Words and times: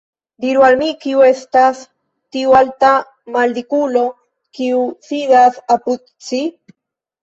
Diru 0.43 0.63
al 0.67 0.77
mi, 0.79 0.87
kiu 1.03 1.21
estas 1.27 1.83
tiu 2.39 2.57
alta 2.63 2.95
maldikulo, 3.37 4.09
kiu 4.61 4.85
sidas 5.15 5.65
apud 5.81 6.07
ci? 6.31 6.47